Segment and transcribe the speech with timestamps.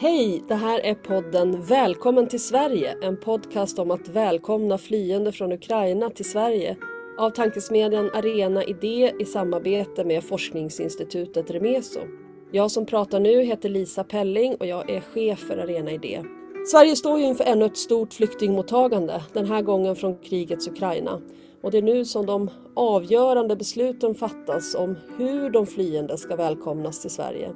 [0.00, 0.42] Hej!
[0.48, 6.10] Det här är podden Välkommen till Sverige, en podcast om att välkomna flyende från Ukraina
[6.10, 6.76] till Sverige
[7.18, 12.00] av tankesmedjan Arena Idé i samarbete med forskningsinstitutet Remeso.
[12.52, 16.22] Jag som pratar nu heter Lisa Pelling och jag är chef för Arena Idé.
[16.70, 21.20] Sverige står ju inför ännu ett stort flyktingmottagande, den här gången från krigets Ukraina.
[21.62, 27.00] Och det är nu som de avgörande besluten fattas om hur de flyende ska välkomnas
[27.00, 27.52] till Sverige.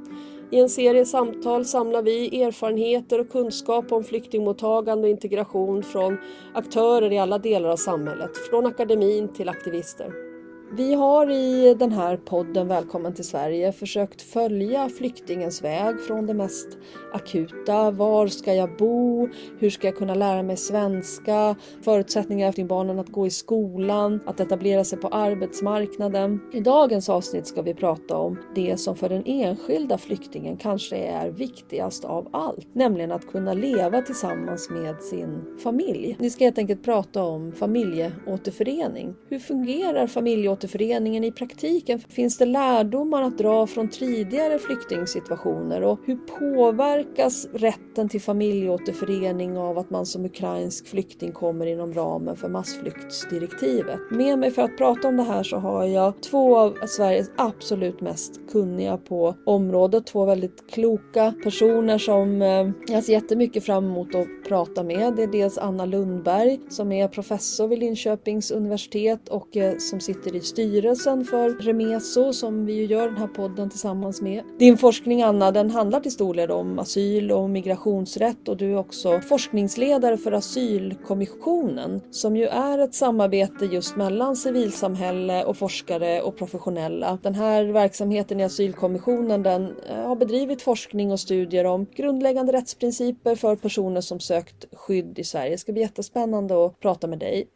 [0.52, 6.18] I en serie samtal samlar vi erfarenheter och kunskap om flyktingmottagande och integration från
[6.54, 10.31] aktörer i alla delar av samhället, från akademin till aktivister.
[10.74, 16.34] Vi har i den här podden Välkommen till Sverige försökt följa flyktingens väg från det
[16.34, 16.68] mest
[17.12, 17.90] akuta.
[17.90, 19.28] Var ska jag bo?
[19.58, 21.56] Hur ska jag kunna lära mig svenska?
[21.82, 26.40] Förutsättningar för barnen att gå i skolan, att etablera sig på arbetsmarknaden.
[26.52, 31.30] I dagens avsnitt ska vi prata om det som för den enskilda flyktingen kanske är
[31.30, 36.16] viktigast av allt, nämligen att kunna leva tillsammans med sin familj.
[36.18, 39.14] Vi ska helt enkelt prata om familjeåterförening.
[39.28, 41.98] Hur fungerar familjeåterförening återföreningen i praktiken?
[41.98, 49.78] Finns det lärdomar att dra från tidigare flyktingsituationer och hur påverkas rätten till familjeåterförening av
[49.78, 53.98] att man som ukrainsk flykting kommer inom ramen för massflyktsdirektivet?
[54.10, 58.00] Med mig för att prata om det här så har jag två av Sveriges absolut
[58.00, 64.14] mest kunniga på området, två väldigt kloka personer som eh, jag ser jättemycket fram emot
[64.14, 65.16] att prata med.
[65.16, 70.36] Det är dels Anna Lundberg som är professor vid Linköpings universitet och eh, som sitter
[70.36, 74.44] i styrelsen för Remeso som vi ju gör den här podden tillsammans med.
[74.58, 78.76] Din forskning Anna, den handlar till stor del om asyl och migrationsrätt och du är
[78.76, 86.36] också forskningsledare för Asylkommissionen som ju är ett samarbete just mellan civilsamhälle och forskare och
[86.36, 87.18] professionella.
[87.22, 93.34] Den här verksamheten i Asylkommissionen den eh, har bedrivit forskning och studier om grundläggande rättsprinciper
[93.34, 95.50] för personer som sökt skydd i Sverige.
[95.50, 97.48] Det ska bli jättespännande att prata med dig.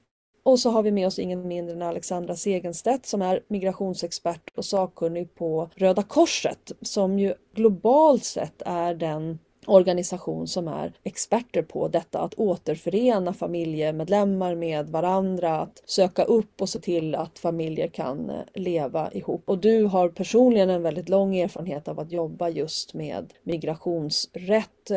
[0.47, 4.65] Och så har vi med oss ingen mindre än Alexandra Segenstedt som är migrationsexpert och
[4.65, 11.89] sakkunnig på Röda Korset som ju globalt sett är den organisation som är experter på
[11.89, 18.31] detta att återförena familjemedlemmar med varandra, att söka upp och se till att familjer kan
[18.31, 19.43] eh, leva ihop.
[19.45, 24.91] Och du har personligen en väldigt lång erfarenhet av att jobba just med migrationsrätt.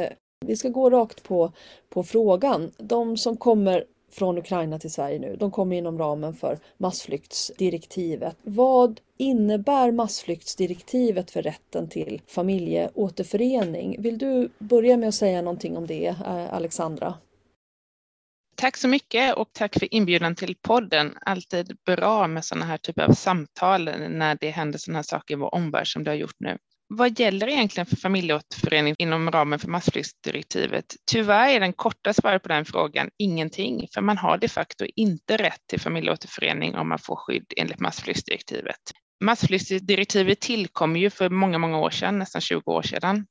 [0.45, 1.51] Vi ska gå rakt på,
[1.89, 2.71] på frågan.
[2.77, 5.35] De som kommer från Ukraina till Sverige nu.
[5.35, 8.37] De kommer inom ramen för massflyktsdirektivet.
[8.43, 14.01] Vad innebär massflyktsdirektivet för rätten till familjeåterförening?
[14.01, 17.13] Vill du börja med att säga någonting om det, eh, Alexandra?
[18.55, 21.17] Tack så mycket och tack för inbjudan till podden.
[21.21, 25.37] Alltid bra med sådana här typer av samtal när det händer sådana här saker i
[25.37, 26.57] vår omvärld som det har gjort nu.
[26.91, 30.85] Vad gäller egentligen för familjeåterförening inom ramen för massflyktsdirektivet?
[31.11, 35.37] Tyvärr är den korta svaret på den frågan ingenting, för man har de facto inte
[35.37, 38.79] rätt till familjeåterförening om man får skydd enligt massflyktsdirektivet.
[39.23, 43.25] Massflyktsdirektivet tillkom ju för många, många år sedan, nästan 20 år sedan,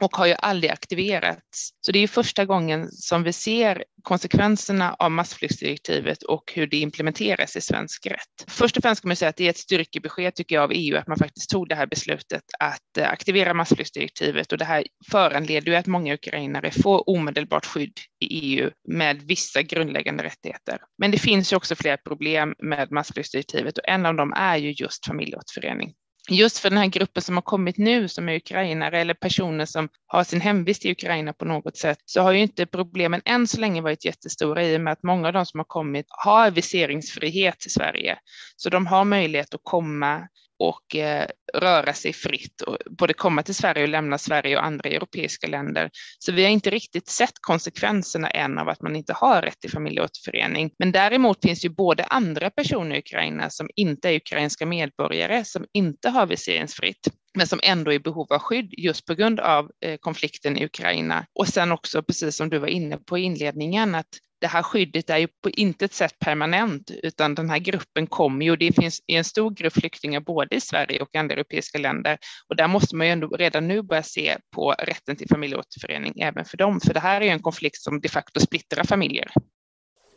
[0.00, 1.70] och har ju aldrig aktiverats.
[1.80, 7.56] Så det är första gången som vi ser konsekvenserna av massflyktsdirektivet och hur det implementeras
[7.56, 8.44] i svensk rätt.
[8.46, 10.96] Först och främst kan man säga att det är ett styrkebesked tycker jag av EU
[10.96, 15.72] att man faktiskt tog det här beslutet att eh, aktivera massflyktsdirektivet och det här föranleder
[15.72, 20.78] ju att många ukrainare får omedelbart skydd i EU med vissa grundläggande rättigheter.
[20.98, 24.72] Men det finns ju också flera problem med massflyktsdirektivet och en av dem är ju
[24.72, 25.94] just familjeåterförening
[26.30, 29.88] just för den här gruppen som har kommit nu som är ukrainare eller personer som
[30.06, 33.60] har sin hemvist i Ukraina på något sätt så har ju inte problemen än så
[33.60, 37.66] länge varit jättestora i och med att många av de som har kommit har viseringsfrihet
[37.66, 38.18] i Sverige.
[38.56, 43.54] Så de har möjlighet att komma och eh, röra sig fritt och både komma till
[43.54, 45.90] Sverige och lämna Sverige och andra europeiska länder.
[46.18, 49.70] Så vi har inte riktigt sett konsekvenserna än av att man inte har rätt till
[49.70, 50.70] familjeåterförening.
[50.78, 55.66] Men däremot finns ju både andra personer i Ukraina som inte är ukrainska medborgare som
[55.72, 57.08] inte har viseringsfritt
[57.38, 60.64] men som ändå är i behov av skydd just på grund av eh, konflikten i
[60.64, 61.26] Ukraina.
[61.34, 64.08] Och sen också, precis som du var inne på i inledningen, att
[64.40, 68.56] det här skyddet är ju på intet sätt permanent, utan den här gruppen kommer ju,
[68.56, 72.18] det finns en stor grupp flyktingar både i Sverige och andra europeiska länder
[72.48, 76.44] och där måste man ju ändå redan nu börja se på rätten till familjeåterförening även
[76.44, 79.30] för dem, för det här är ju en konflikt som de facto splittrar familjer.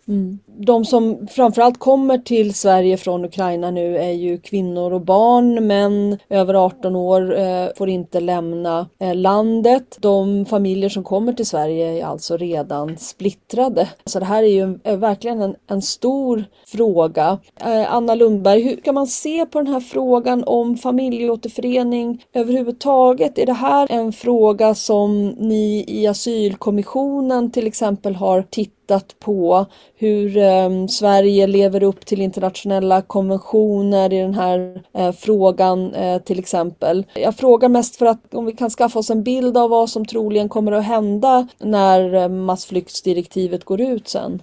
[0.07, 0.39] Mm.
[0.57, 5.67] De som framförallt kommer till Sverige från Ukraina nu är ju kvinnor och barn.
[5.67, 9.97] Män över 18 år eh, får inte lämna eh, landet.
[9.99, 13.89] De familjer som kommer till Sverige är alltså redan splittrade.
[14.05, 17.39] Så det här är ju är eh, verkligen en, en stor fråga.
[17.59, 23.37] Eh, Anna Lundberg, hur kan man se på den här frågan om familjeåterförening överhuvudtaget?
[23.37, 29.65] Är det här en fråga som ni i asylkommissionen till exempel har tittat tittat på
[29.95, 36.39] hur eh, Sverige lever upp till internationella konventioner i den här eh, frågan eh, till
[36.39, 37.05] exempel.
[37.15, 40.05] Jag frågar mest för att om vi kan skaffa oss en bild av vad som
[40.05, 44.41] troligen kommer att hända när eh, massflyktsdirektivet går ut sen.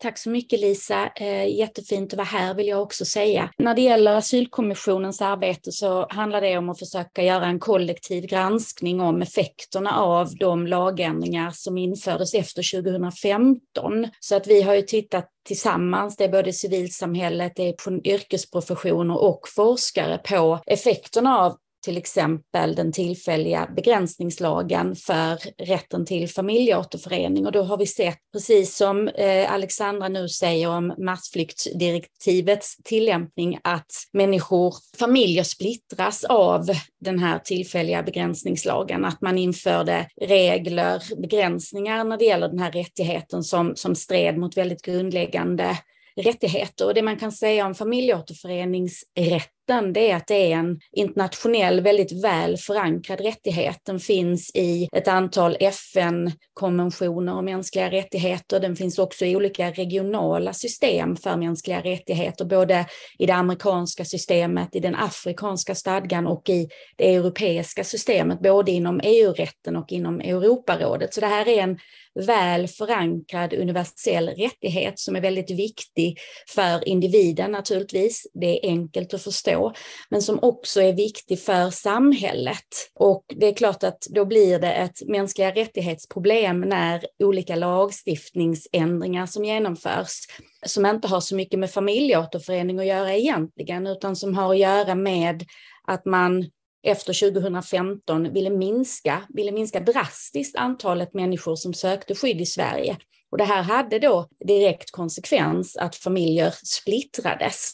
[0.00, 1.10] Tack så mycket Lisa.
[1.16, 3.50] Eh, jättefint att vara här vill jag också säga.
[3.58, 9.00] När det gäller asylkommissionens arbete så handlar det om att försöka göra en kollektiv granskning
[9.00, 14.08] om effekterna av de lagändringar som infördes efter 2015.
[14.20, 19.40] Så att vi har ju tittat tillsammans, det är både civilsamhället, det är yrkesprofessioner och
[19.56, 21.56] forskare på effekterna av
[21.88, 27.46] till exempel den tillfälliga begränsningslagen för rätten till familjeåterförening.
[27.46, 33.92] Och då har vi sett, precis som eh, Alexandra nu säger om massflyktsdirektivets tillämpning, att
[34.12, 36.66] människor, familjer splittras av
[37.00, 43.44] den här tillfälliga begränsningslagen, att man införde regler, begränsningar när det gäller den här rättigheten
[43.44, 45.78] som, som stred mot väldigt grundläggande
[46.16, 46.86] rättigheter.
[46.86, 51.80] Och det man kan säga om familjeåterföreningsrätt botten det är att det är en internationell,
[51.80, 53.78] väldigt väl förankrad rättighet.
[53.86, 58.60] Den finns i ett antal FN-konventioner om mänskliga rättigheter.
[58.60, 62.86] Den finns också i olika regionala system för mänskliga rättigheter, både
[63.18, 69.00] i det amerikanska systemet, i den afrikanska stadgan och i det europeiska systemet, både inom
[69.04, 71.14] EU-rätten och inom Europarådet.
[71.14, 71.78] Så det här är en
[72.26, 76.18] väl förankrad universell rättighet som är väldigt viktig
[76.54, 78.26] för individen naturligtvis.
[78.34, 79.72] Det är enkelt att förstå,
[80.10, 82.90] men som också är viktig för samhället.
[82.94, 89.44] Och det är klart att då blir det ett mänskliga rättighetsproblem när olika lagstiftningsändringar som
[89.44, 90.26] genomförs
[90.66, 94.94] som inte har så mycket med familjeåterförening att göra egentligen, utan som har att göra
[94.94, 95.44] med
[95.86, 96.50] att man
[96.86, 102.96] efter 2015 ville minska, ville minska drastiskt antalet människor som sökte skydd i Sverige.
[103.30, 107.72] Och det här hade då direkt konsekvens att familjer splittrades,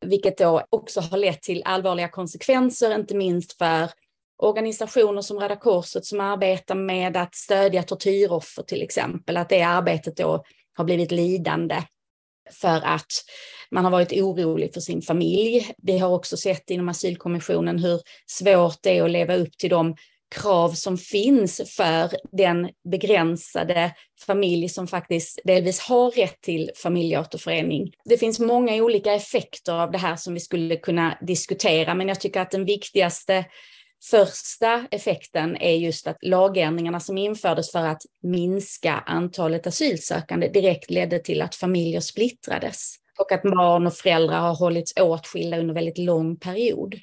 [0.00, 3.90] vilket då också har lett till allvarliga konsekvenser, inte minst för
[4.42, 10.16] organisationer som Röda Korset som arbetar med att stödja tortyroffer till exempel, att det arbetet
[10.16, 10.44] då
[10.76, 11.82] har blivit lidande
[12.52, 13.12] för att
[13.70, 15.74] man har varit orolig för sin familj.
[15.82, 19.96] Vi har också sett inom asylkommissionen hur svårt det är att leva upp till de
[20.34, 23.92] krav som finns för den begränsade
[24.26, 27.92] familj som faktiskt delvis har rätt till familjeåterförening.
[28.04, 32.20] Det finns många olika effekter av det här som vi skulle kunna diskutera, men jag
[32.20, 33.44] tycker att den viktigaste
[34.04, 41.18] första effekten är just att lagändringarna som infördes för att minska antalet asylsökande direkt ledde
[41.18, 46.36] till att familjer splittrades och att barn och föräldrar har hållits åtskilda under väldigt lång
[46.36, 46.94] period.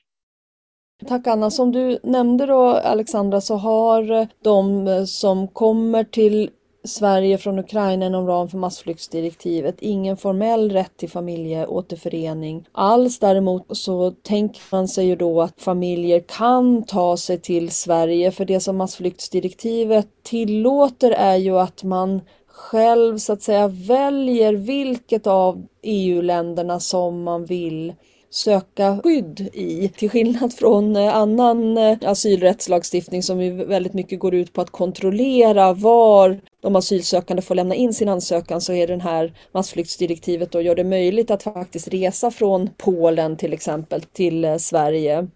[1.08, 1.52] Tack Anna.
[1.52, 6.50] Som du nämnde då Alexandra så har de som kommer till
[6.88, 13.20] Sverige från Ukraina inom ram för massflyktsdirektivet ingen formell rätt till familjeåterförening alls.
[13.20, 18.46] Däremot så tänker man sig ju då att familjer kan ta sig till Sverige för
[18.46, 25.66] det som massflyktsdirektivet tillåter är ju att man själv så att säga väljer vilket av
[25.84, 27.94] EU-länderna som man vill
[28.30, 29.90] söka skydd i.
[29.90, 34.70] Till skillnad från eh, annan eh, asylrättslagstiftning som ju väldigt mycket går ut på att
[34.70, 40.64] kontrollera var de asylsökande får lämna in sin ansökan så är den här massflyktsdirektivet och
[40.64, 45.28] gör det möjligt att faktiskt resa från Polen till exempel till eh, Sverige.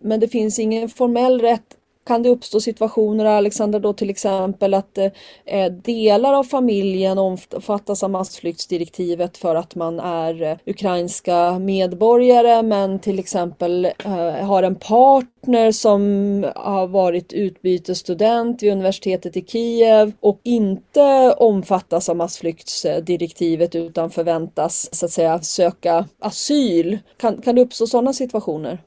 [0.00, 1.76] Men det finns ingen formell rätt
[2.08, 5.10] kan det uppstå situationer, Alexandra, då till exempel att eh,
[5.46, 12.98] eh, delar av familjen omfattas av massflyktsdirektivet för att man är eh, ukrainska medborgare men
[12.98, 16.02] till exempel eh, har en partner som
[16.56, 25.06] har varit utbytesstudent vid universitetet i Kiev och inte omfattas av massflyktsdirektivet utan förväntas så
[25.06, 26.98] att säga söka asyl.
[27.16, 28.78] Kan, kan det uppstå sådana situationer?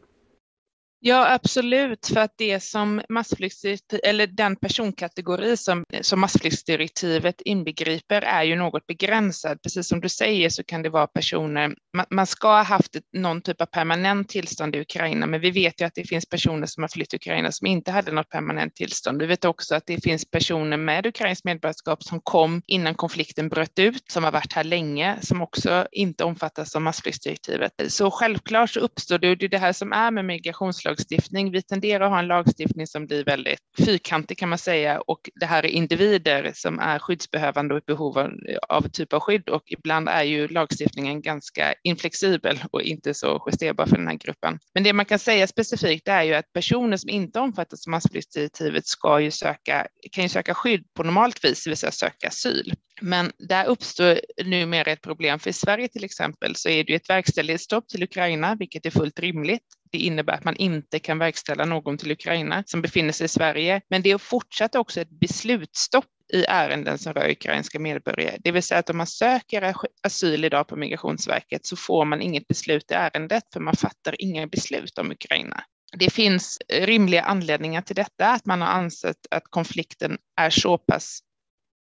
[1.03, 8.43] Ja, absolut, för att det som massflyktsdirektiv, eller den personkategori som, som massflyktsdirektivet inbegriper är
[8.43, 9.61] ju något begränsad.
[9.61, 13.41] Precis som du säger så kan det vara personer, man, man ska ha haft någon
[13.41, 16.83] typ av permanent tillstånd i Ukraina, men vi vet ju att det finns personer som
[16.83, 19.21] har flytt Ukraina som inte hade något permanent tillstånd.
[19.21, 23.79] Vi vet också att det finns personer med ukrainskt medborgarskap som kom innan konflikten bröt
[23.79, 27.73] ut, som har varit här länge, som också inte omfattas av massflyktsdirektivet.
[27.87, 31.51] Så självklart så uppstår det, och det är det här som är med migrationslagstiftningen, lagstiftning.
[31.51, 35.45] Vi tenderar att ha en lagstiftning som blir väldigt fyrkantig kan man säga och det
[35.45, 38.31] här är individer som är skyddsbehövande och i behov av,
[38.69, 43.85] av typ av skydd och ibland är ju lagstiftningen ganska inflexibel och inte så justerbar
[43.85, 44.59] för den här gruppen.
[44.73, 48.87] Men det man kan säga specifikt är ju att personer som inte omfattas av massflyktsdirektivet
[48.87, 52.73] ska ju söka, kan ju söka skydd på normalt vis, det vill säga söka asyl.
[53.01, 56.95] Men där uppstår numera ett problem, för i Sverige till exempel så är det ju
[56.95, 59.65] ett verkställighetsstopp till Ukraina, vilket är fullt rimligt.
[59.91, 63.81] Det innebär att man inte kan verkställa någon till Ukraina som befinner sig i Sverige,
[63.89, 68.37] men det är fortsatt också ett beslutsstopp i ärenden som rör ukrainska medborgare.
[68.43, 72.47] Det vill säga att om man söker asyl idag på Migrationsverket så får man inget
[72.47, 75.63] beslut i ärendet för man fattar inga beslut om Ukraina.
[75.97, 81.19] Det finns rimliga anledningar till detta, att man har ansett att konflikten är så pass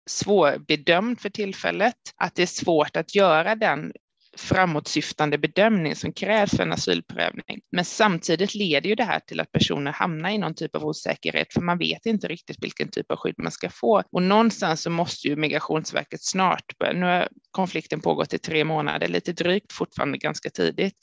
[0.10, 3.92] svårbedömd för tillfället, att det är svårt att göra den
[4.38, 7.62] framåtsyftande bedömning som krävs för en asylprövning.
[7.72, 11.54] Men samtidigt leder ju det här till att personer hamnar i någon typ av osäkerhet,
[11.54, 14.04] för man vet inte riktigt vilken typ av skydd man ska få.
[14.12, 19.34] Och någonstans så måste ju Migrationsverket snart nu har konflikten pågått i tre månader, lite
[19.34, 20.96] drygt fortfarande ganska tidigt,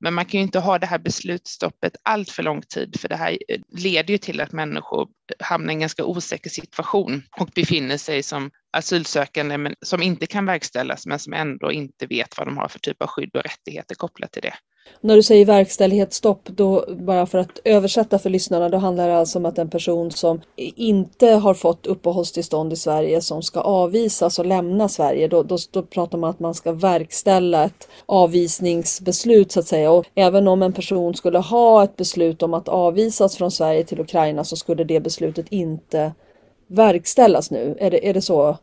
[0.00, 3.16] men man kan ju inte ha det här beslutsstoppet allt för lång tid, för det
[3.16, 7.50] här eh, leder ju till att människor eh, hamnar i en ganska osäker situation och
[7.54, 12.46] befinner sig som asylsökande men som inte kan verkställas, men som ändå inte vet vad
[12.46, 14.54] de har för typ av skydd och rättigheter kopplat till det.
[15.00, 19.38] När du säger verkställighetsstopp, då, bara för att översätta för lyssnarna, då handlar det alltså
[19.38, 24.46] om att en person som inte har fått uppehållstillstånd i Sverige som ska avvisas och
[24.46, 29.66] lämna Sverige, då, då, då pratar man att man ska verkställa ett avvisningsbeslut så att
[29.66, 29.90] säga.
[29.90, 34.00] Och även om en person skulle ha ett beslut om att avvisas från Sverige till
[34.00, 36.12] Ukraina så skulle det beslutet inte
[36.66, 37.76] verkställas nu.
[37.80, 38.58] Är det, är det så?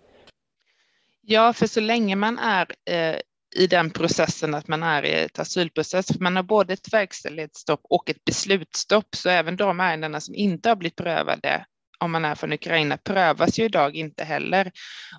[1.22, 3.20] Ja, för så länge man är eh,
[3.56, 6.08] i den processen att man är i ett asylprocess.
[6.08, 10.70] För man har både ett verkställighetsstopp och ett beslutsstopp, så även de ärendena som inte
[10.70, 11.66] har blivit prövade
[12.04, 14.72] om man är från Ukraina prövas ju idag inte heller.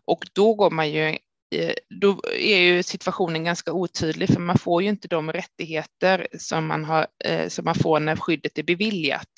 [0.04, 1.08] Och då går man ju
[1.54, 6.66] eh, då är ju situationen ganska otydlig för man får ju inte de rättigheter som
[6.66, 9.28] man, har, eh, som man får när skyddet är beviljat.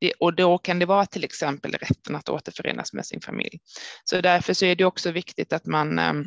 [0.00, 3.58] Det, och då kan det vara till exempel rätten att återförenas med sin familj.
[4.04, 6.24] Så därför så är det också viktigt att man ehm,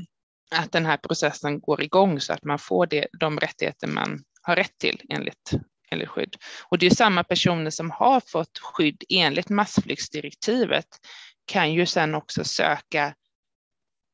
[0.55, 4.55] att den här processen går igång så att man får det, de rättigheter man har
[4.55, 5.51] rätt till enligt,
[5.91, 6.35] enligt skydd.
[6.69, 10.87] Och det är samma personer som har fått skydd enligt massflyktsdirektivet
[11.45, 13.13] kan ju sen också söka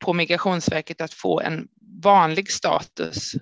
[0.06, 1.68] på Migrationsverket att få en
[2.04, 3.36] vanlig status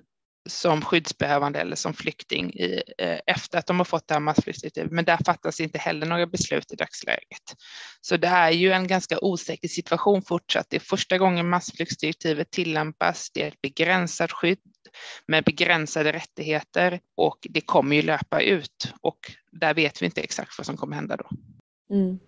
[0.48, 4.92] som skyddsbehövande eller som flykting i, eh, efter att de har fått det här massflyktsdirektivet.
[4.92, 7.54] Men där fattas inte heller några beslut i dagsläget.
[8.00, 10.66] Så det är ju en ganska osäker situation fortsatt.
[10.70, 13.30] Det är första gången massflyktsdirektivet tillämpas.
[13.34, 14.58] Det är ett begränsat skydd
[15.26, 19.18] med begränsade rättigheter och det kommer ju löpa ut och
[19.52, 21.28] där vet vi inte exakt vad som kommer hända då.
[21.90, 22.18] Mm.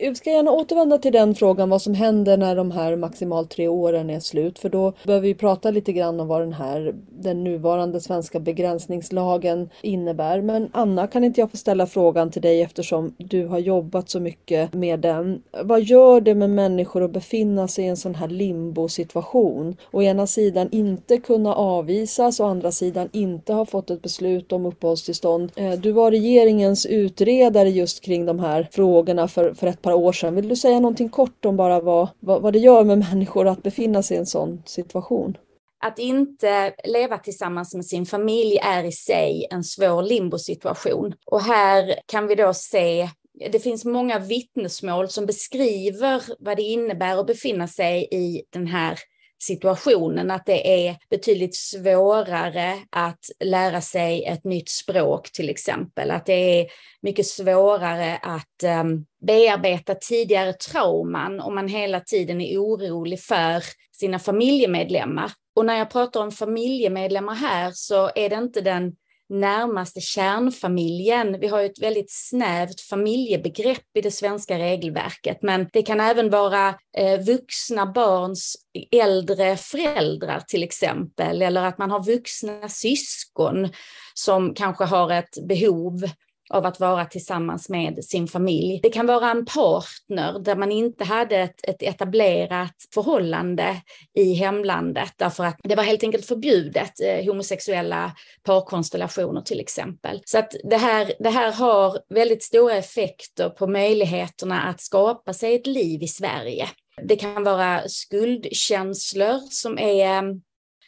[0.00, 3.68] Jag ska gärna återvända till den frågan vad som händer när de här maximalt tre
[3.68, 7.44] åren är slut för då behöver vi prata lite grann om vad den här den
[7.44, 10.40] nuvarande svenska begränsningslagen innebär.
[10.40, 14.20] Men Anna, kan inte jag få ställa frågan till dig eftersom du har jobbat så
[14.20, 15.42] mycket med den.
[15.64, 19.76] Vad gör det med människor att befinna sig i en sån här limbo situation?
[19.90, 24.66] Å ena sidan inte kunna avvisas, å andra sidan inte ha fått ett beslut om
[24.66, 25.52] uppehållstillstånd.
[25.56, 30.12] Eh, du var regeringens utredare just kring de här frågorna för för ett par år
[30.12, 30.34] sedan.
[30.34, 33.62] Vill du säga någonting kort om bara vad, vad, vad det gör med människor att
[33.62, 35.36] befinna sig i en sån situation?
[35.84, 41.14] Att inte leva tillsammans med sin familj är i sig en svår limbosituation.
[41.26, 43.08] Och här kan vi då se
[43.50, 48.98] det finns många vittnesmål som beskriver vad det innebär att befinna sig i den här
[49.38, 56.26] situationen, att det är betydligt svårare att lära sig ett nytt språk till exempel, att
[56.26, 56.66] det är
[57.02, 63.62] mycket svårare att um, bearbeta tidigare trauman om man hela tiden är orolig för
[63.92, 65.32] sina familjemedlemmar.
[65.56, 68.92] Och när jag pratar om familjemedlemmar här så är det inte den
[69.28, 71.40] närmaste kärnfamiljen.
[71.40, 76.30] Vi har ju ett väldigt snävt familjebegrepp i det svenska regelverket, men det kan även
[76.30, 78.56] vara eh, vuxna barns
[78.92, 83.68] äldre föräldrar till exempel, eller att man har vuxna syskon
[84.14, 86.02] som kanske har ett behov
[86.50, 88.80] av att vara tillsammans med sin familj.
[88.82, 93.82] Det kan vara en partner där man inte hade ett, ett etablerat förhållande
[94.14, 98.12] i hemlandet därför att det var helt enkelt förbjudet, eh, homosexuella
[98.42, 100.22] parkonstellationer till exempel.
[100.24, 105.54] Så att det här, det här har väldigt stora effekter på möjligheterna att skapa sig
[105.54, 106.68] ett liv i Sverige.
[107.02, 110.22] Det kan vara skuldkänslor som är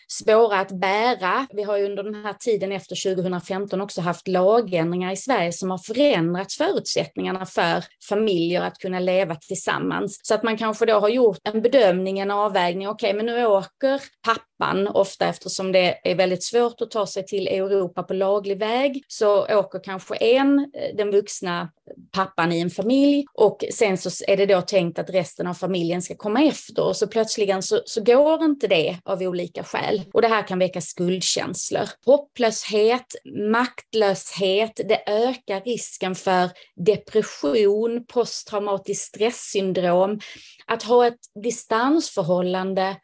[0.09, 1.47] svåra att bära.
[1.51, 5.71] Vi har ju under den här tiden efter 2015 också haft lagändringar i Sverige som
[5.71, 10.21] har förändrat förutsättningarna för familjer att kunna leva tillsammans.
[10.23, 13.47] Så att man kanske då har gjort en bedömning, en avvägning, okej, okay, men nu
[13.47, 18.59] åker pappan, ofta eftersom det är väldigt svårt att ta sig till Europa på laglig
[18.59, 21.69] väg, så åker kanske en, eh, den vuxna
[22.13, 26.03] pappan i en familj och sen så är det då tänkt att resten av familjen
[26.03, 30.03] ska komma efter och så plötsligen så, så går inte det av olika skäl.
[30.13, 31.89] Och det här kan väcka skuldkänslor.
[32.07, 33.15] Hopplöshet,
[33.53, 36.51] maktlöshet, det ökar risken för
[36.87, 40.21] depression, posttraumatiskt stresssyndrom.
[40.67, 42.97] Att ha ett distansförhållande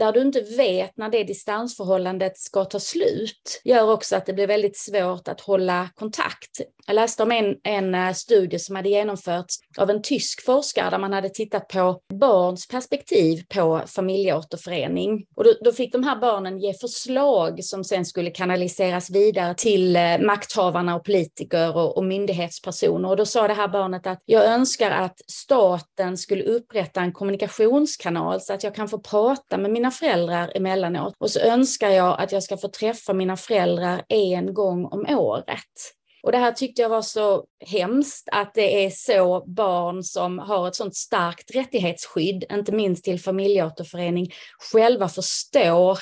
[0.00, 4.46] där du inte vet när det distansförhållandet ska ta slut gör också att det blir
[4.46, 6.60] väldigt svårt att hålla kontakt.
[6.86, 10.98] Jag läste om en, en eh, studie som hade genomförts av en tysk forskare där
[10.98, 15.26] man hade tittat på barns perspektiv på familjeåterförening.
[15.36, 19.96] Och då, då fick de här barnen ge förslag som sen skulle kanaliseras vidare till
[19.96, 23.08] eh, makthavarna och politiker och, och myndighetspersoner.
[23.08, 28.40] Och då sa det här barnet att jag önskar att staten skulle upprätta en kommunikationskanal
[28.40, 31.14] så att jag kan få prata med mina föräldrar emellanåt.
[31.18, 35.94] Och så önskar jag att jag ska få träffa mina föräldrar en gång om året.
[36.22, 40.68] Och det här tyckte jag var så hemskt, att det är så barn som har
[40.68, 44.32] ett sånt starkt rättighetsskydd, inte minst till familjeåterförening,
[44.72, 45.98] själva förstår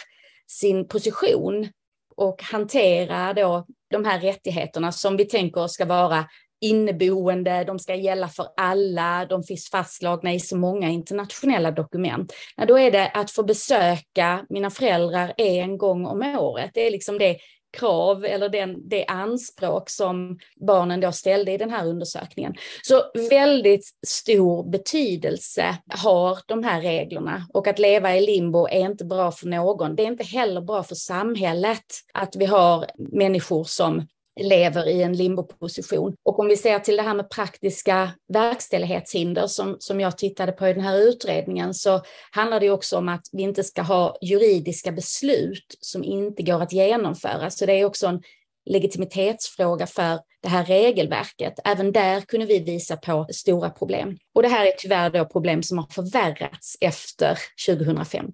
[0.46, 1.68] sin position
[2.16, 6.24] och hanterar då de här rättigheterna som vi tänker ska vara
[6.60, 12.32] inneboende, de ska gälla för alla, de finns fastslagna i så många internationella dokument.
[12.56, 16.70] Ja, då är det att få besöka mina föräldrar en gång om året.
[16.74, 17.36] Det är liksom det
[17.72, 22.54] krav eller den, det anspråk som barnen då ställde i den här undersökningen.
[22.82, 29.04] Så väldigt stor betydelse har de här reglerna och att leva i limbo är inte
[29.04, 29.96] bra för någon.
[29.96, 31.84] Det är inte heller bra för samhället
[32.14, 34.06] att vi har människor som
[34.38, 36.14] lever i en limboposition.
[36.22, 40.68] Och om vi ser till det här med praktiska verkställighetshinder som, som jag tittade på
[40.68, 44.92] i den här utredningen så handlar det också om att vi inte ska ha juridiska
[44.92, 47.50] beslut som inte går att genomföra.
[47.50, 48.22] Så det är också en
[48.70, 51.54] legitimitetsfråga för det här regelverket.
[51.64, 54.16] Även där kunde vi visa på stora problem.
[54.34, 58.32] Och det här är tyvärr då problem som har förvärrats efter 2015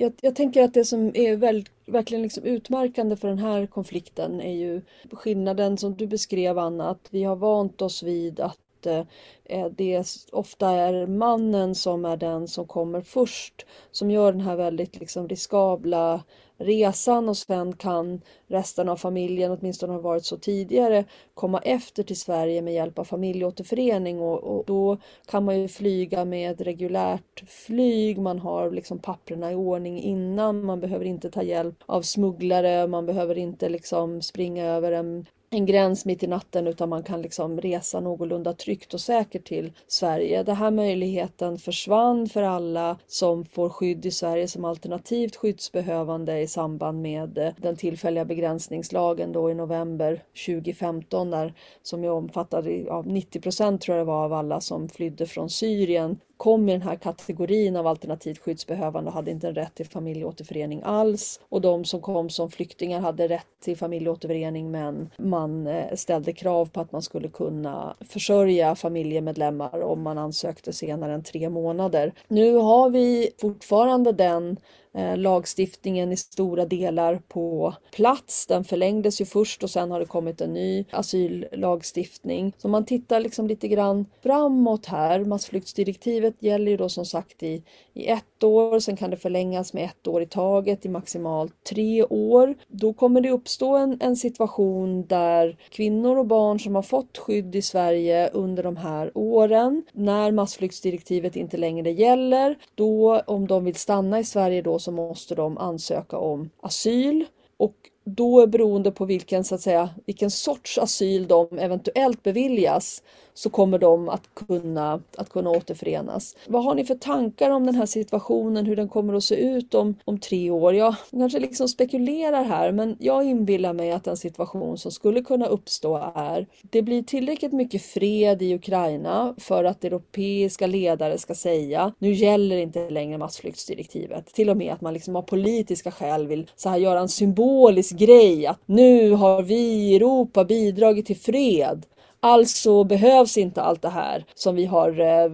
[0.00, 4.40] jag, jag, tänker att det som är väl, verkligen liksom utmärkande för den här konflikten
[4.40, 4.82] är ju
[5.12, 9.04] skillnaden som du beskrev Anna, att vi har vant oss vid att eh,
[9.44, 14.56] eh det ofta är mannen som är den som kommer först, som gör den här
[14.56, 16.24] väldigt liksom riskabla
[16.60, 22.20] resan och sen kan resten av familjen, åtminstone har varit så tidigare, komma efter till
[22.20, 24.20] Sverige med hjälp av familjeåterförening.
[24.20, 24.96] Och, och då
[25.26, 30.80] kan man ju flyga med reguljärt flyg, man har liksom papperna i ordning innan, man
[30.80, 36.04] behöver inte ta hjälp av smugglare, man behöver inte liksom springa över en en gräns
[36.04, 40.42] mitt i natten utan man kan liksom resa någorlunda tryggt och säkert till Sverige.
[40.42, 46.46] Den här möjligheten försvann för alla som får skydd i Sverige som alternativt skyddsbehövande i
[46.46, 53.02] samband med eh, den tillfälliga begränsningslagen då i november 2015 där som ju omfattade ja,
[53.06, 56.82] 90 procent tror jag det var av alla som flydde från Syrien kom i den
[56.82, 61.40] här kategorin av alternativt skyddsbehövande och hade inte en rätt till familjeåterförening alls.
[61.48, 66.66] Och de som kom som flyktingar hade rätt till familjeåterförening men man eh, ställde krav
[66.66, 72.12] på att man skulle kunna försörja familjemedlemmar om man ansökte senare än tre månader.
[72.28, 74.56] Nu har vi fortfarande den
[74.94, 78.46] Eh, lagstiftningen i stora delar på plats.
[78.46, 82.52] Den förlängdes ju först och sen har det kommit en ny asyllagstiftning.
[82.58, 85.24] Så man tittar liksom lite grann framåt här.
[85.24, 87.62] Massflyktsdirektivet gäller ju då som sagt i,
[87.94, 92.04] i ett år, sen kan det förlängas med ett år i taget i maximalt tre
[92.04, 92.54] år.
[92.68, 97.56] Då kommer det uppstå en, en situation där kvinnor och barn som har fått skydd
[97.56, 103.74] i Sverige under de här åren, när massflyktsdirektivet inte längre gäller, då om de vill
[103.74, 107.24] stanna i Sverige då så måste de ansöka om asyl.
[107.56, 113.02] Och då beroende på vilken, så att säga, vilken sorts asyl de eventuellt beviljas
[113.34, 116.36] så kommer de att kunna, att kunna återförenas.
[116.46, 119.74] Vad har ni för tankar om den här situationen, hur den kommer att se ut
[119.74, 120.74] om, om tre år?
[120.74, 125.46] Jag kanske liksom spekulerar här men jag inbillar mig att en situation som skulle kunna
[125.46, 131.92] uppstå är det blir tillräckligt mycket fred i Ukraina för att europeiska ledare ska säga
[131.98, 134.26] nu gäller inte längre massflyktsdirektivet.
[134.26, 137.96] Till och med att man liksom av politiska skäl vill så här göra en symbolisk
[137.98, 141.86] grej att nu har vi i Europa bidragit till fred.
[142.22, 145.32] Alltså behövs inte allt det här som vi har eh,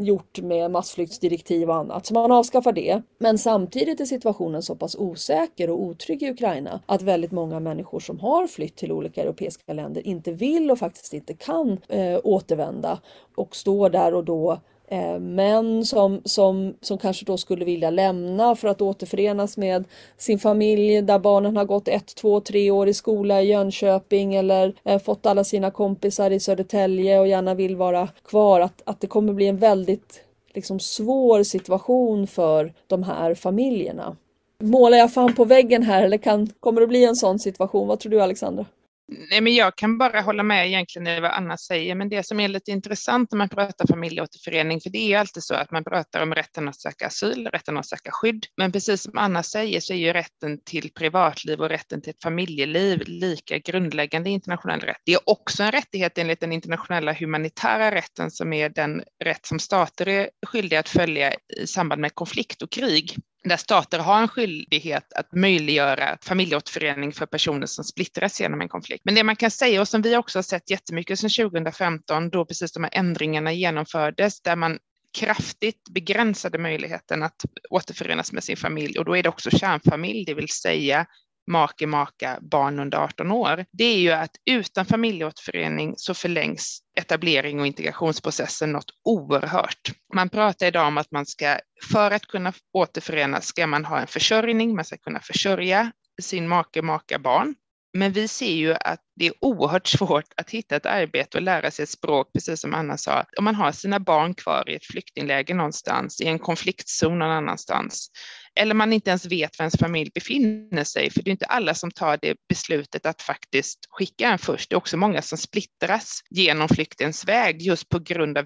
[0.00, 2.06] gjort med massflyktsdirektiv och annat.
[2.06, 3.02] Så man avskaffar det.
[3.18, 8.00] Men samtidigt är situationen så pass osäker och otrygg i Ukraina att väldigt många människor
[8.00, 13.00] som har flytt till olika europeiska länder inte vill och faktiskt inte kan eh, återvända
[13.36, 18.56] och står där och då eh, män som, som, som kanske då skulle vilja lämna
[18.56, 19.84] för att återförenas med
[20.16, 24.74] sin familj där barnen har gått ett, två, tre år i skola i Jönköping eller
[24.84, 28.60] eh, fått alla sina kompisar i Södertälje och gärna vill vara kvar.
[28.60, 30.20] Att, att det kommer bli en väldigt
[30.54, 34.16] liksom, svår situation för de här familjerna.
[34.58, 37.88] Målar jag fan på väggen här eller kan, kommer det bli en sån situation?
[37.88, 38.66] Vad tror du Alexandra?
[39.08, 42.40] Nej, men jag kan bara hålla med egentligen i vad Anna säger, men det som
[42.40, 46.22] är lite intressant när man pratar familjeåterförening, för det är alltid så att man pratar
[46.22, 48.46] om rätten att söka asyl, rätten att söka skydd.
[48.56, 52.22] Men precis som Anna säger så är ju rätten till privatliv och rätten till ett
[52.22, 55.02] familjeliv lika grundläggande internationell rätt.
[55.04, 59.58] Det är också en rättighet enligt den internationella humanitära rätten som är den rätt som
[59.58, 63.16] stater är skyldiga att följa i samband med konflikt och krig
[63.48, 69.04] där stater har en skyldighet att möjliggöra familjeåterförening för personer som splittras genom en konflikt.
[69.04, 72.44] Men det man kan säga och som vi också har sett jättemycket sedan 2015 då
[72.44, 74.78] precis de här ändringarna genomfördes där man
[75.18, 80.34] kraftigt begränsade möjligheten att återförenas med sin familj och då är det också kärnfamilj, det
[80.34, 81.06] vill säga
[81.46, 87.60] make, maka, barn under 18 år, det är ju att utan familjeåterförening så förlängs etablering
[87.60, 89.92] och integrationsprocessen något oerhört.
[90.14, 91.58] Man pratar idag om att man ska,
[91.92, 96.82] för att kunna återförenas ska man ha en försörjning, man ska kunna försörja sin make,
[96.82, 97.54] maka, barn.
[97.96, 101.70] Men vi ser ju att det är oerhört svårt att hitta ett arbete och lära
[101.70, 103.24] sig ett språk, precis som Anna sa.
[103.38, 108.10] Om man har sina barn kvar i ett flyktingläger någonstans, i en konfliktzon någon annanstans,
[108.54, 111.74] eller man inte ens vet var ens familj befinner sig, för det är inte alla
[111.74, 114.70] som tar det beslutet att faktiskt skicka en först.
[114.70, 118.44] Det är också många som splittras genom flyktens väg just på grund av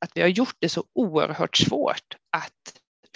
[0.00, 2.52] att vi har gjort det så oerhört svårt att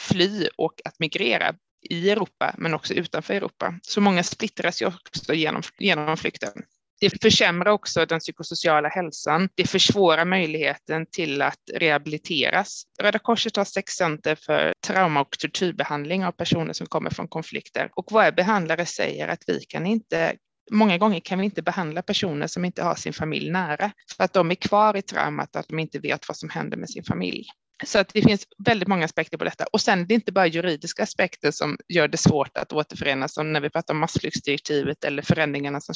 [0.01, 3.75] fly och att migrera i Europa, men också utanför Europa.
[3.83, 6.53] Så många splittras ju också genom, genom flykten.
[7.01, 9.49] Det försämrar också den psykosociala hälsan.
[9.55, 12.83] Det försvårar möjligheten till att rehabiliteras.
[13.03, 17.91] Röda Korset har sex center för trauma och tortyrbehandling av personer som kommer från konflikter.
[17.95, 20.37] Och våra behandlare säger att vi kan inte
[20.73, 24.33] Många gånger kan vi inte behandla personer som inte har sin familj nära för att
[24.33, 27.45] de är kvar i traumat, att de inte vet vad som händer med sin familj.
[27.87, 29.65] Så att det finns väldigt många aspekter på detta.
[29.73, 33.53] Och sen det är inte bara juridiska aspekter som gör det svårt att återförenas, som
[33.53, 35.95] när vi pratar om massflyktsdirektivet eller förändringarna som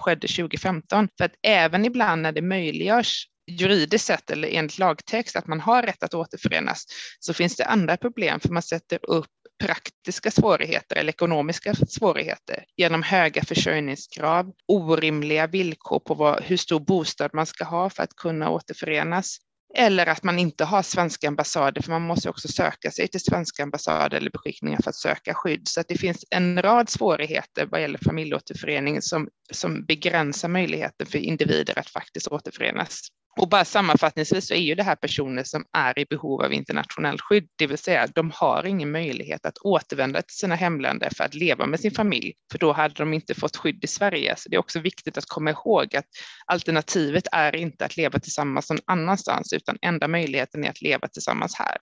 [0.00, 1.08] skedde 2015.
[1.18, 5.82] För att även ibland när det möjliggörs juridiskt sett eller enligt lagtext att man har
[5.82, 6.86] rätt att återförenas
[7.20, 9.26] så finns det andra problem för man sätter upp
[9.64, 17.30] praktiska svårigheter eller ekonomiska svårigheter genom höga försörjningskrav, orimliga villkor på vad, hur stor bostad
[17.34, 19.38] man ska ha för att kunna återförenas
[19.74, 23.62] eller att man inte har svenska ambassader, för man måste också söka sig till svenska
[23.62, 25.68] ambassader eller beskickningar för att söka skydd.
[25.68, 31.18] Så att det finns en rad svårigheter vad gäller familjeåterförening som, som begränsar möjligheten för
[31.18, 33.00] individer att faktiskt återförenas.
[33.40, 37.20] Och bara sammanfattningsvis så är ju det här personer som är i behov av internationellt
[37.20, 41.34] skydd, det vill säga de har ingen möjlighet att återvända till sina hemländer för att
[41.34, 44.34] leva med sin familj, för då hade de inte fått skydd i Sverige.
[44.36, 46.06] Så det är också viktigt att komma ihåg att
[46.46, 51.54] alternativet är inte att leva tillsammans någon annanstans, utan enda möjligheten är att leva tillsammans
[51.58, 51.76] här.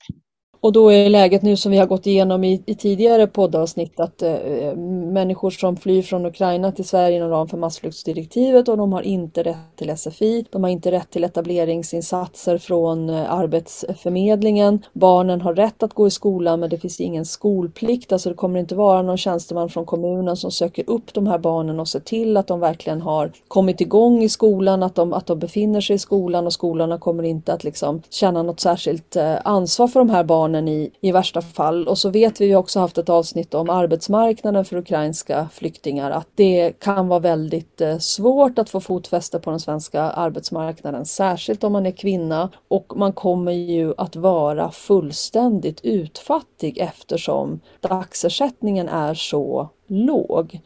[0.62, 4.22] Och då är läget nu som vi har gått igenom i, i tidigare poddavsnitt att
[4.22, 4.74] eh,
[5.12, 9.42] människor som flyr från Ukraina till Sverige inom ram för massflyktsdirektivet och de har inte
[9.42, 10.44] rätt till SFI.
[10.50, 14.84] De har inte rätt till etableringsinsatser från eh, Arbetsförmedlingen.
[14.92, 18.12] Barnen har rätt att gå i skolan men det finns ingen skolplikt.
[18.12, 21.80] Alltså det kommer inte vara någon tjänsteman från kommunen som söker upp de här barnen
[21.80, 25.38] och ser till att de verkligen har kommit igång i skolan, att de, att de
[25.38, 29.88] befinner sig i skolan och skolorna kommer inte att liksom känna något särskilt eh, ansvar
[29.88, 31.88] för de här barnen barnen i, i värsta fall.
[31.88, 36.10] Och så vet vi, vi har också haft ett avsnitt om arbetsmarknaden för ukrainska flyktingar,
[36.10, 41.64] att det kan vara väldigt eh, svårt att få fotfäste på den svenska arbetsmarknaden, särskilt
[41.64, 42.50] om man är kvinna.
[42.68, 50.60] Och man kommer ju att vara fullständigt utfattig eftersom dagsersättningen är så låg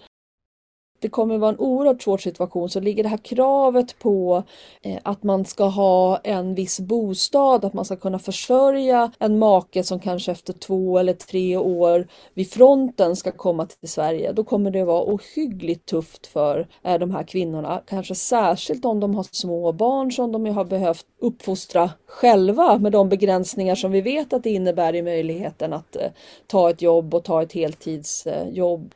[1.04, 4.42] det kommer vara en oerhört svår situation så ligger det här kravet på
[4.82, 9.84] eh, att man ska ha en viss bostad, att man ska kunna försörja en make
[9.84, 14.32] som kanske efter två eller tre år vid fronten ska komma till Sverige.
[14.32, 19.14] Då kommer det vara ohyggligt tufft för eh, de här kvinnorna, kanske särskilt om de
[19.14, 24.32] har små barn som de har behövt uppfostra själva med de begränsningar som vi vet
[24.32, 26.10] att det innebär i möjligheten att eh,
[26.46, 28.94] ta ett jobb och ta ett heltidsjobb.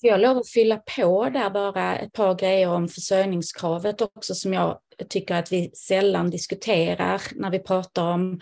[0.00, 4.52] Får jag lov att fylla på där bara ett par grejer om försörjningskravet också som
[4.52, 4.78] jag
[5.08, 8.40] tycker att vi sällan diskuterar när vi pratar om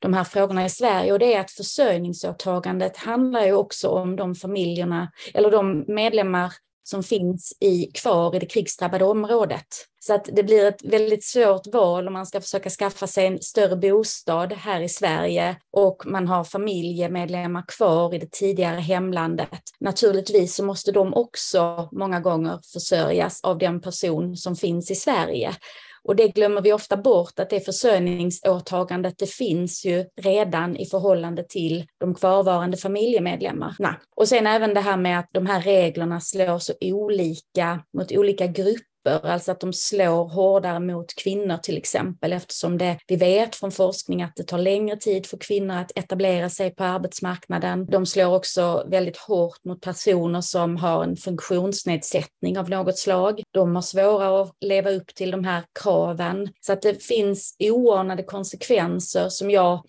[0.00, 4.34] de här frågorna i Sverige och det är att försörjningsåtagandet handlar ju också om de
[4.34, 9.66] familjerna eller de medlemmar som finns i, kvar i det krigsdrabbade området.
[10.08, 13.42] Så att det blir ett väldigt svårt val om man ska försöka skaffa sig en
[13.42, 19.60] större bostad här i Sverige och man har familjemedlemmar kvar i det tidigare hemlandet.
[19.80, 25.56] Naturligtvis så måste de också många gånger försörjas av den person som finns i Sverige.
[26.04, 31.44] Och det glömmer vi ofta bort att det försörjningsåtagandet det finns ju redan i förhållande
[31.48, 33.96] till de kvarvarande familjemedlemmarna.
[34.16, 38.46] Och sen även det här med att de här reglerna slår så olika mot olika
[38.46, 43.70] grupper alltså att de slår hårdare mot kvinnor till exempel, eftersom det, vi vet från
[43.70, 47.86] forskning att det tar längre tid för kvinnor att etablera sig på arbetsmarknaden.
[47.86, 53.42] De slår också väldigt hårt mot personer som har en funktionsnedsättning av något slag.
[53.50, 56.48] De har svårare att leva upp till de här kraven.
[56.60, 59.84] Så att det finns oanade konsekvenser som jag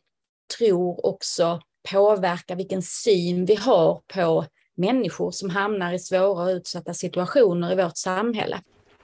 [0.58, 4.45] tror också påverkar vilken syn vi har på
[4.78, 8.62] människor som hamnar i svåra och utsatta situationer i vårt samhälle.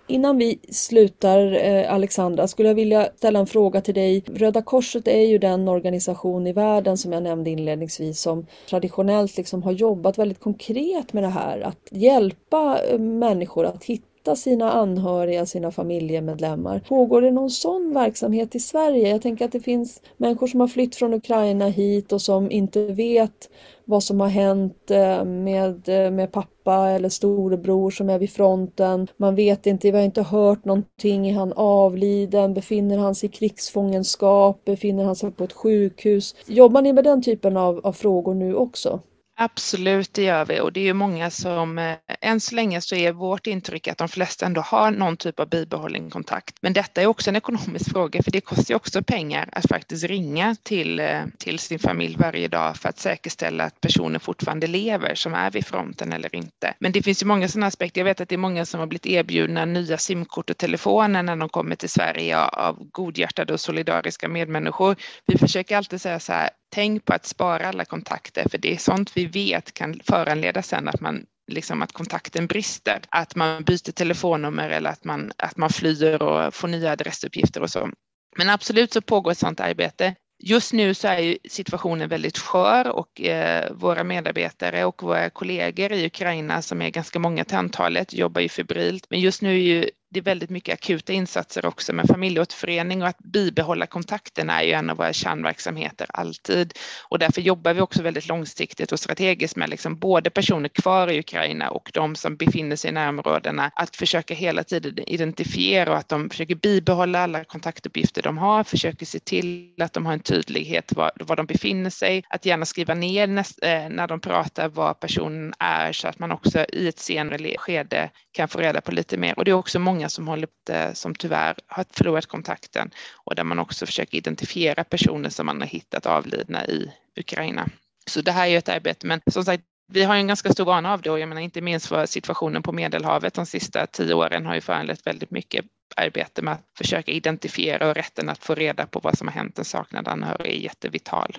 [0.07, 4.23] Innan vi slutar eh, Alexandra skulle jag vilja ställa en fråga till dig.
[4.27, 9.63] Röda Korset är ju den organisation i världen som jag nämnde inledningsvis som traditionellt liksom
[9.63, 14.71] har jobbat väldigt konkret med det här att hjälpa eh, människor att hitta hitta sina
[14.71, 16.79] anhöriga, sina familjemedlemmar.
[16.87, 19.09] Pågår det någon sån verksamhet i Sverige?
[19.09, 22.85] Jag tänker att det finns människor som har flytt från Ukraina hit och som inte
[22.85, 23.49] vet
[23.85, 29.07] vad som har hänt eh, med, eh, med pappa eller storebror som är vid fronten.
[29.17, 31.27] Man vet inte, vi har inte hört någonting.
[31.27, 32.53] Är han avliden?
[32.53, 34.65] Befinner han sig i krigsfångenskap?
[34.65, 36.35] Befinner han sig på ett sjukhus?
[36.47, 38.99] Jobbar ni med den typen av, av frågor nu också?
[39.37, 42.95] Absolut, det gör vi och det är ju många som, eh, än så länge så
[42.95, 46.55] är vårt intryck att de flesta ändå har någon typ av bibehållen kontakt.
[46.61, 50.03] Men detta är också en ekonomisk fråga för det kostar ju också pengar att faktiskt
[50.03, 55.15] ringa till, eh, till sin familj varje dag för att säkerställa att personen fortfarande lever
[55.15, 56.73] som är vid fronten eller inte.
[56.79, 58.01] Men det finns ju många sådana aspekter.
[58.01, 61.35] Jag vet att det är många som har blivit erbjudna nya simkort och telefoner när
[61.35, 64.95] de kommer till Sverige av godhjärtade och solidariska medmänniskor.
[65.25, 68.77] Vi försöker alltid säga så här, tänk på att spara alla kontakter för det är
[68.77, 73.91] sånt vi vet kan föranleda sen att man liksom att kontakten brister, att man byter
[73.91, 77.89] telefonnummer eller att man, att man flyr och får nya adressuppgifter och så.
[78.37, 80.15] Men absolut så pågår ett sådant arbete.
[80.43, 86.05] Just nu så är situationen väldigt skör och eh, våra medarbetare och våra kollegor i
[86.05, 89.05] Ukraina som är ganska många till antalet jobbar ju febrilt.
[89.09, 93.07] Men just nu är ju det är väldigt mycket akuta insatser också med familjeåterförening och
[93.07, 96.73] att bibehålla kontakten är ju en av våra kärnverksamheter alltid.
[97.09, 101.19] Och därför jobbar vi också väldigt långsiktigt och strategiskt med liksom både personer kvar i
[101.19, 103.71] Ukraina och de som befinner sig i närområdena.
[103.75, 109.05] Att försöka hela tiden identifiera och att de försöker bibehålla alla kontaktuppgifter de har, försöker
[109.05, 112.93] se till att de har en tydlighet var, var de befinner sig, att gärna skriva
[112.93, 116.99] ner näst, eh, när de pratar var personen är så att man också i ett
[116.99, 119.37] senare skede kan få reda på lite mer.
[119.37, 120.49] Och det är också många många som håller
[120.93, 122.91] som tyvärr har förlorat kontakten
[123.25, 127.69] och där man också försöker identifiera personer som man har hittat avlidna i Ukraina.
[128.07, 130.93] Så det här är ett arbete, men som sagt, vi har en ganska stor vana
[130.93, 134.45] av det och jag menar inte minst för situationen på Medelhavet de sista tio åren
[134.45, 138.87] har ju föranlett väldigt mycket arbete med att försöka identifiera och rätten att få reda
[138.87, 141.35] på vad som har hänt en saknad anhörig är jättevital.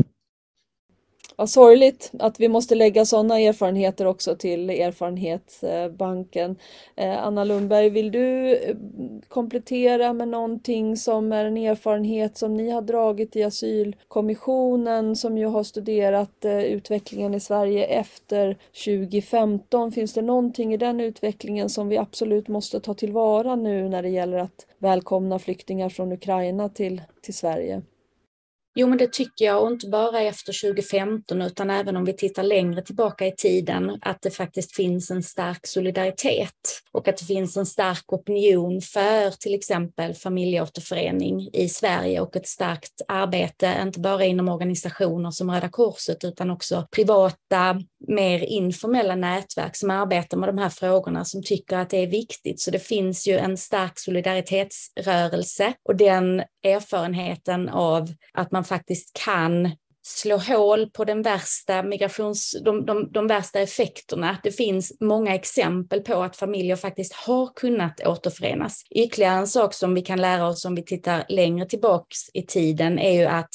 [1.36, 6.56] Vad sorgligt att vi måste lägga sådana erfarenheter också till erfarenhetsbanken.
[6.96, 8.76] Eh, Anna Lundberg, vill du eh,
[9.28, 15.46] komplettera med någonting som är en erfarenhet som ni har dragit i asylkommissionen som ju
[15.46, 19.92] har studerat eh, utvecklingen i Sverige efter 2015?
[19.92, 24.08] Finns det någonting i den utvecklingen som vi absolut måste ta tillvara nu när det
[24.08, 27.82] gäller att välkomna flyktingar från Ukraina till, till Sverige?
[28.78, 32.42] Jo, men det tycker jag, och inte bara efter 2015 utan även om vi tittar
[32.42, 36.52] längre tillbaka i tiden, att det faktiskt finns en stark solidaritet
[36.92, 42.48] och att det finns en stark opinion för till exempel familjeåterförening i Sverige och ett
[42.48, 49.76] starkt arbete, inte bara inom organisationer som Röda Korset utan också privata, mer informella nätverk
[49.76, 52.60] som arbetar med de här frågorna som tycker att det är viktigt.
[52.60, 59.70] Så det finns ju en stark solidaritetsrörelse och den erfarenheten av att man faktiskt kan
[60.06, 64.38] slå hål på den värsta migrations, de, de, de värsta effekterna.
[64.42, 68.82] Det finns många exempel på att familjer faktiskt har kunnat återförenas.
[68.90, 72.98] Ytterligare en sak som vi kan lära oss om vi tittar längre tillbaks i tiden
[72.98, 73.50] är ju att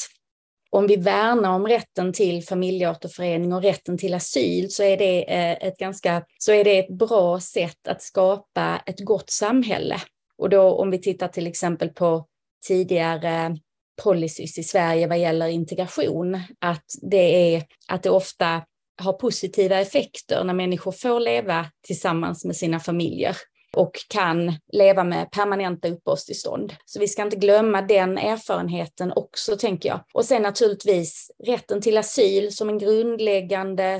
[0.70, 5.68] om vi värnar om rätten till familjeåterförening och rätten till asyl så är det eh,
[5.68, 10.02] ett ganska så är det ett bra sätt att skapa ett gott samhälle.
[10.38, 12.28] Och då om vi tittar till exempel på
[12.68, 13.58] tidigare
[14.04, 18.62] policies i Sverige vad gäller integration, att det, är, att det ofta
[19.02, 23.36] har positiva effekter när människor får leva tillsammans med sina familjer
[23.76, 26.74] och kan leva med permanenta uppehållstillstånd.
[26.86, 30.00] Så vi ska inte glömma den erfarenheten också, tänker jag.
[30.14, 34.00] Och sen naturligtvis rätten till asyl som en grundläggande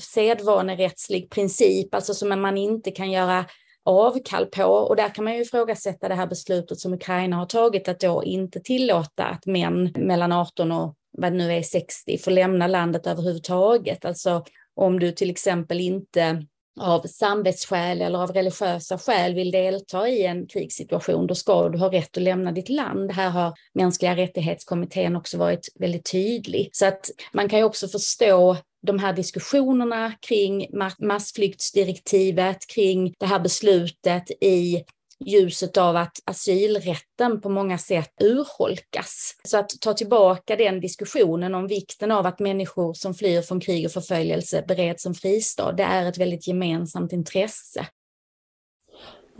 [0.00, 3.44] sedvanerättslig princip, alltså som man inte kan göra
[3.84, 4.64] avkall på.
[4.64, 8.24] Och där kan man ju ifrågasätta det här beslutet som Ukraina har tagit att då
[8.24, 13.06] inte tillåta att män mellan 18 och vad det nu är 60 får lämna landet
[13.06, 14.04] överhuvudtaget.
[14.04, 16.46] Alltså om du till exempel inte
[16.80, 21.92] av samvetsskäl eller av religiösa skäl vill delta i en krigssituation, då ska du ha
[21.92, 23.12] rätt att lämna ditt land.
[23.12, 26.70] Här har mänskliga rättighetskommittén också varit väldigt tydlig.
[26.72, 28.56] Så att man kan ju också förstå
[28.86, 30.66] de här diskussionerna kring
[30.98, 34.84] massflyktsdirektivet, kring det här beslutet i
[35.26, 39.34] ljuset av att asylrätten på många sätt urholkas.
[39.44, 43.86] Så att ta tillbaka den diskussionen om vikten av att människor som flyr från krig
[43.86, 47.86] och förföljelse bereds en fristad, det är ett väldigt gemensamt intresse.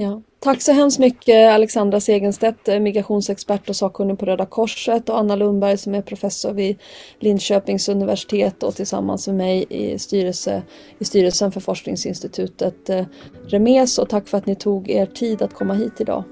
[0.02, 0.22] Ja.
[0.40, 5.36] Tack så hemskt mycket Alexandra Segenstedt, eh, migrationsexpert och sakkunnig på Röda Korset och Anna
[5.36, 6.76] Lundberg som är professor vid
[7.18, 10.62] Linköpings universitet och tillsammans med mig i, styrelse,
[10.98, 13.04] i styrelsen för forskningsinstitutet eh,
[13.46, 16.24] Remes och tack för att ni tog er tid att komma hit idag.